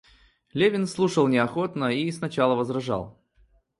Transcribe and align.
Левин 0.53 0.87
слушал 0.87 1.27
неохотно 1.27 1.89
и 1.93 2.09
сначала 2.11 2.55
возражал. 2.55 3.21